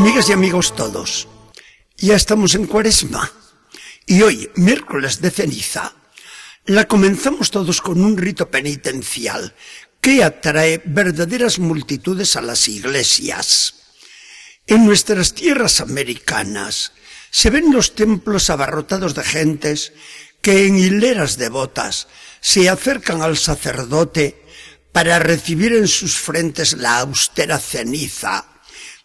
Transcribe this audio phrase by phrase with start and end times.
[0.00, 1.28] Amigas y amigos todos,
[1.98, 3.30] ya estamos en cuaresma
[4.06, 5.92] y hoy, miércoles de ceniza,
[6.64, 9.54] la comenzamos todos con un rito penitencial
[10.00, 13.74] que atrae verdaderas multitudes a las iglesias.
[14.66, 16.92] En nuestras tierras americanas
[17.30, 19.92] se ven los templos abarrotados de gentes
[20.40, 22.08] que en hileras devotas
[22.40, 24.46] se acercan al sacerdote
[24.92, 28.49] para recibir en sus frentes la austera ceniza,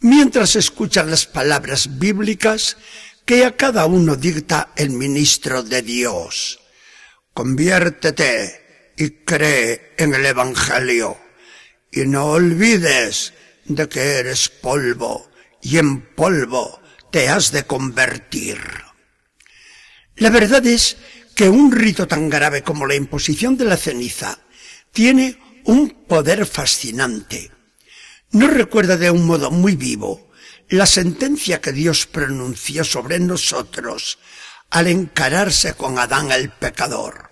[0.00, 2.76] mientras escuchan las palabras bíblicas
[3.24, 6.60] que a cada uno dicta el ministro de Dios.
[7.32, 11.18] Conviértete y cree en el Evangelio
[11.92, 13.32] y no olvides
[13.64, 15.30] de que eres polvo
[15.62, 18.58] y en polvo te has de convertir.
[20.16, 20.96] La verdad es
[21.34, 24.38] que un rito tan grave como la imposición de la ceniza
[24.92, 27.50] tiene un poder fascinante.
[28.32, 30.30] No recuerda de un modo muy vivo
[30.68, 34.18] la sentencia que Dios pronunció sobre nosotros
[34.70, 37.30] al encararse con Adán el pecador.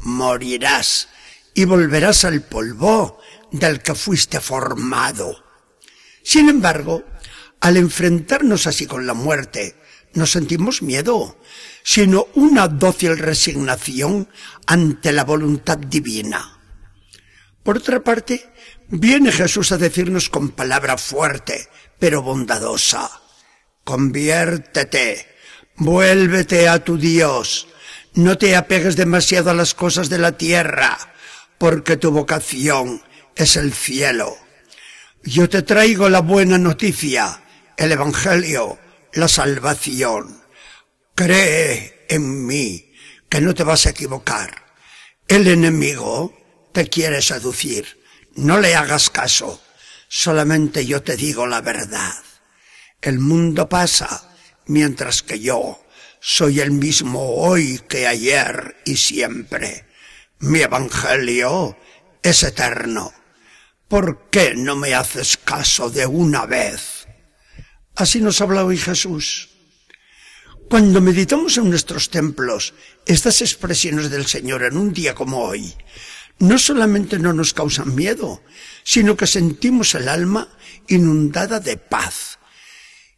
[0.00, 1.08] Morirás
[1.54, 3.20] y volverás al polvo
[3.52, 5.44] del que fuiste formado.
[6.22, 7.04] Sin embargo,
[7.60, 9.76] al enfrentarnos así con la muerte,
[10.12, 11.40] no sentimos miedo,
[11.82, 14.28] sino una dócil resignación
[14.66, 16.60] ante la voluntad divina.
[17.62, 18.52] Por otra parte,
[18.98, 23.10] viene Jesús a decirnos con palabra fuerte, pero bondadosa,
[23.82, 25.26] conviértete,
[25.76, 27.66] vuélvete a tu Dios,
[28.14, 30.96] no te apegues demasiado a las cosas de la tierra,
[31.58, 33.02] porque tu vocación
[33.34, 34.36] es el cielo.
[35.24, 37.42] Yo te traigo la buena noticia,
[37.76, 38.78] el Evangelio,
[39.14, 40.42] la salvación.
[41.14, 42.92] Cree en mí,
[43.28, 44.62] que no te vas a equivocar.
[45.26, 46.36] El enemigo
[46.72, 48.03] te quiere seducir.
[48.36, 49.60] No le hagas caso.
[50.08, 52.14] Solamente yo te digo la verdad.
[53.00, 54.34] El mundo pasa,
[54.66, 55.84] mientras que yo
[56.20, 59.84] soy el mismo hoy que ayer y siempre.
[60.38, 61.76] Mi evangelio
[62.22, 63.12] es eterno.
[63.88, 67.06] ¿Por qué no me haces caso de una vez?
[67.94, 69.50] Así nos habla hoy Jesús.
[70.70, 72.72] Cuando meditamos en nuestros templos
[73.04, 75.74] estas expresiones del Señor en un día como hoy,
[76.38, 78.42] no solamente no nos causan miedo,
[78.82, 80.48] sino que sentimos el alma
[80.88, 82.38] inundada de paz.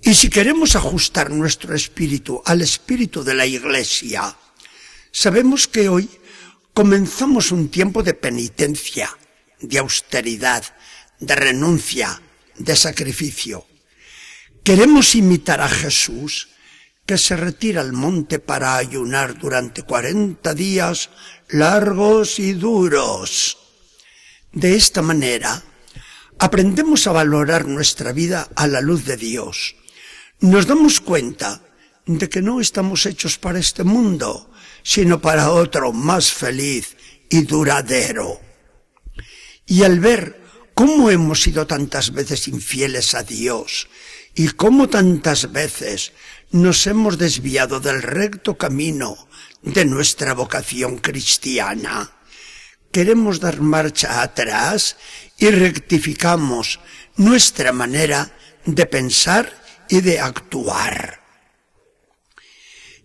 [0.00, 4.36] Y si queremos ajustar nuestro espíritu al espíritu de la Iglesia,
[5.12, 6.08] sabemos que hoy
[6.74, 9.16] comenzamos un tiempo de penitencia,
[9.60, 10.64] de austeridad,
[11.20, 12.20] de renuncia,
[12.58, 13.66] de sacrificio.
[14.64, 16.48] Queremos imitar a Jesús,
[17.12, 21.10] que se retira al monte para ayunar durante cuarenta días
[21.50, 23.58] largos y duros.
[24.50, 25.62] De esta manera,
[26.38, 29.76] aprendemos a valorar nuestra vida a la luz de Dios.
[30.40, 31.60] Nos damos cuenta
[32.06, 34.50] de que no estamos hechos para este mundo,
[34.82, 36.96] sino para otro más feliz
[37.28, 38.40] y duradero.
[39.66, 40.40] Y al ver
[40.72, 43.88] cómo hemos sido tantas veces infieles a Dios
[44.34, 46.12] y cómo tantas veces
[46.52, 49.16] nos hemos desviado del recto camino
[49.62, 52.12] de nuestra vocación cristiana.
[52.92, 54.96] Queremos dar marcha atrás
[55.38, 56.78] y rectificamos
[57.16, 58.36] nuestra manera
[58.66, 59.50] de pensar
[59.88, 61.22] y de actuar.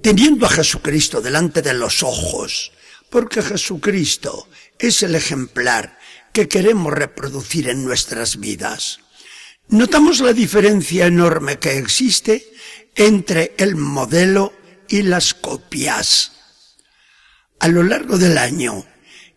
[0.00, 2.72] Teniendo a Jesucristo delante de los ojos,
[3.10, 4.48] porque Jesucristo
[4.78, 5.98] es el ejemplar
[6.32, 9.00] que queremos reproducir en nuestras vidas.
[9.68, 12.52] Notamos la diferencia enorme que existe
[12.94, 14.52] entre el modelo
[14.88, 16.32] y las copias.
[17.58, 18.84] A lo largo del año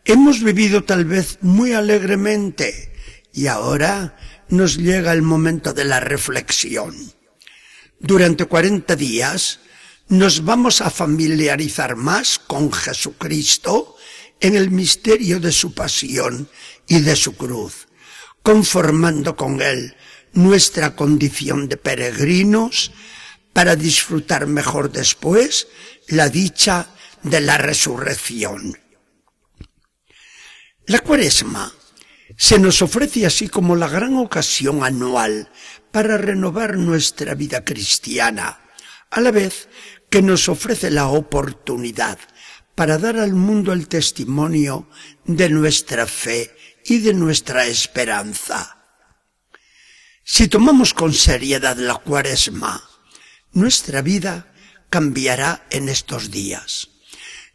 [0.03, 2.94] hemos vivido tal vez muy alegremente
[3.31, 4.18] y ahora
[4.50, 6.95] nos llega el momento de la reflexión.
[8.00, 9.60] Durante cuarenta días
[10.10, 13.95] nos vamos a familiarizar más con Jesucristo
[14.39, 16.50] en el misterio de su pasión
[16.88, 17.88] y de su cruz,
[18.44, 19.95] conformando con él
[20.35, 22.91] nuestra condición de peregrinos
[23.53, 25.67] para disfrutar mejor después
[26.07, 26.87] la dicha
[27.23, 28.77] de la resurrección.
[30.85, 31.73] La cuaresma
[32.37, 35.49] se nos ofrece así como la gran ocasión anual
[35.91, 38.59] para renovar nuestra vida cristiana,
[39.09, 39.69] a la vez
[40.09, 42.19] que nos ofrece la oportunidad
[42.75, 44.89] para dar al mundo el testimonio
[45.23, 46.53] de nuestra fe
[46.83, 48.75] y de nuestra esperanza.
[50.27, 52.83] Si tomamos con seriedad la cuaresma,
[53.51, 54.51] nuestra vida
[54.89, 56.89] cambiará en estos días.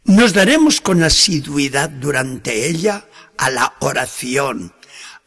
[0.05, 4.73] Nos daremos con asiduidad durante ella a la oración,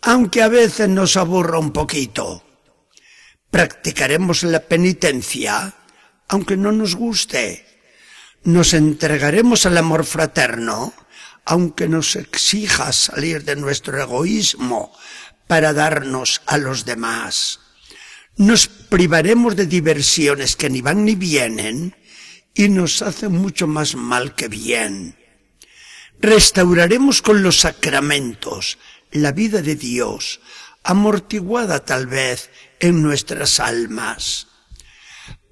[0.00, 2.42] aunque a veces nos aburra un poquito.
[3.50, 5.74] Practicaremos la penitencia,
[6.28, 7.66] aunque no nos guste.
[8.44, 10.94] Nos entregaremos al amor fraterno,
[11.44, 14.96] aunque nos exija salir de nuestro egoísmo
[15.46, 17.60] para darnos a los demás.
[18.36, 21.94] Nos privaremos de diversiones que ni van ni vienen
[22.54, 25.16] y nos hacen mucho más mal que bien.
[26.20, 28.78] Restauraremos con los sacramentos
[29.10, 30.40] la vida de Dios,
[30.82, 32.50] amortiguada tal vez
[32.80, 34.48] en nuestras almas.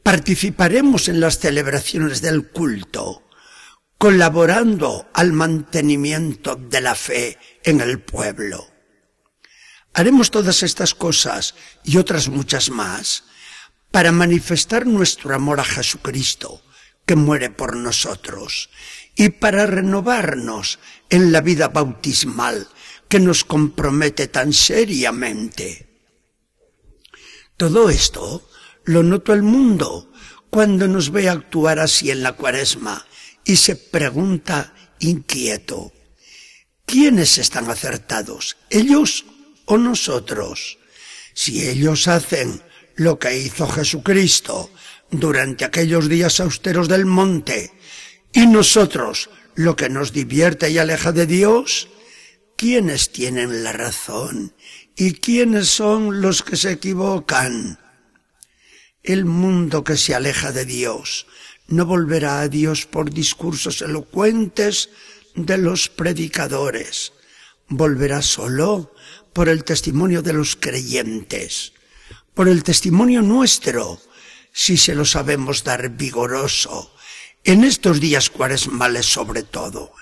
[0.03, 3.29] Participaremos en las celebraciones del culto,
[3.99, 8.72] colaborando al mantenimiento de la fe en el pueblo.
[9.95, 11.55] Haremos todas estas cosas
[11.85, 13.25] y otras muchas más
[13.91, 16.63] para manifestar nuestro amor a Jesucristo,
[17.05, 18.71] que muere por nosotros,
[19.15, 20.79] y para renovarnos
[21.11, 22.69] en la vida bautismal
[23.09, 26.01] que nos compromete tan seriamente.
[27.59, 28.49] Todo esto
[28.85, 30.11] lo notó el mundo
[30.49, 33.07] cuando nos ve actuar así en la cuaresma
[33.45, 35.93] y se pregunta inquieto,
[36.87, 38.57] ¿quiénes están acertados?
[38.71, 39.27] ¿Ellos
[39.73, 40.79] o nosotros?
[41.35, 42.63] Si ellos hacen
[42.95, 44.71] lo que hizo Jesucristo
[45.11, 47.73] durante aquellos días austeros del monte
[48.33, 51.89] y nosotros lo que nos divierte y aleja de Dios,
[52.57, 54.55] ¿quiénes tienen la razón
[54.95, 57.79] y quiénes son los que se equivocan?
[59.03, 61.27] El mundo que se aleja de Dios
[61.67, 64.91] no volverá a Dios por discursos elocuentes
[65.35, 67.15] de los predicadores.
[67.69, 68.93] Volverá solo
[69.33, 71.73] por el testimonio de los creyentes,
[72.35, 74.01] por el testimonio nuestro,
[74.53, 76.95] si se lo sabemos dar vigoroso,
[77.45, 79.93] en estos días cuaresmales sobre todo.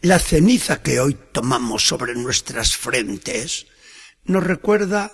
[0.00, 3.66] La ceniza que hoy tomamos sobre nuestras frentes
[4.24, 5.12] nos recuerda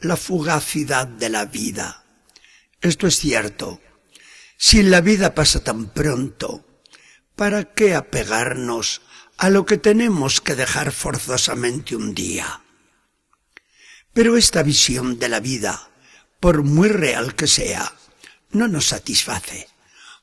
[0.00, 2.04] la fugacidad de la vida.
[2.82, 3.80] Esto es cierto.
[4.58, 6.66] Si la vida pasa tan pronto,
[7.34, 9.00] ¿para qué apegarnos
[9.38, 12.62] a lo que tenemos que dejar forzosamente un día?
[14.12, 15.90] Pero esta visión de la vida,
[16.40, 17.92] por muy real que sea,
[18.50, 19.68] no nos satisface,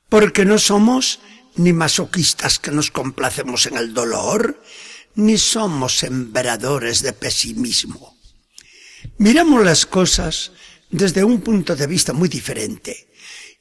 [0.09, 1.19] porque no somos
[1.55, 4.61] ni masoquistas que nos complacemos en el dolor,
[5.15, 8.17] ni somos sembradores de pesimismo.
[9.17, 10.51] Miramos las cosas
[10.89, 13.09] desde un punto de vista muy diferente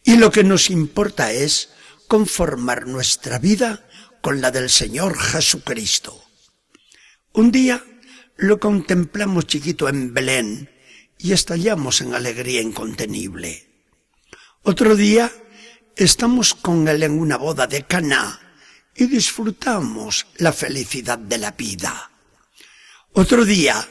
[0.05, 1.71] y lo que nos importa es
[2.09, 3.87] conformar nuestra vida
[4.23, 6.25] con la del Señor Jesucristo.
[7.33, 7.85] Un día
[8.37, 10.71] lo contemplamos chiquito en Belén
[11.19, 13.69] y estallamos en alegría incontenible.
[14.63, 15.31] Otro día
[15.97, 18.41] estamos con él en una boda de Caná
[18.95, 22.11] y disfrutamos la felicidad de la vida.
[23.13, 23.87] Otro día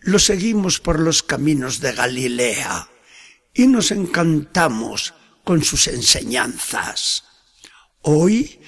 [0.00, 2.88] lo seguimos por los caminos de Galilea
[3.54, 5.14] y nos encantamos
[5.44, 7.24] con sus enseñanzas.
[8.02, 8.60] Hoy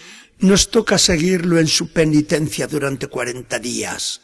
[0.43, 4.23] nos toca seguirlo en su penitencia durante cuarenta días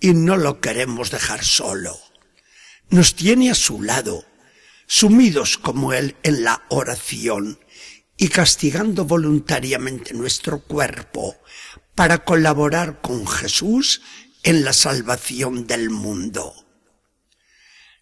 [0.00, 1.96] y no lo queremos dejar solo.
[2.90, 4.24] Nos tiene a su lado,
[4.88, 7.60] sumidos como él en la oración
[8.16, 11.36] y castigando voluntariamente nuestro cuerpo
[11.94, 14.02] para colaborar con Jesús
[14.42, 16.52] en la salvación del mundo.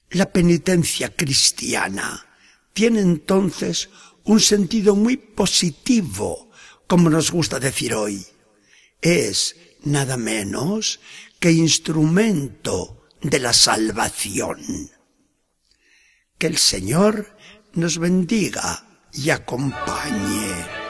[0.09, 2.27] La penitencia cristiana
[2.73, 3.91] tiene entonces
[4.25, 6.52] un sentido muy positivo,
[6.93, 8.23] como nos gusta decir hoy.
[9.01, 11.01] Es nada menos
[11.41, 14.91] que instrumento de la salvación.
[16.37, 17.35] Que el Señor
[17.73, 20.82] nos bendiga y acompañe.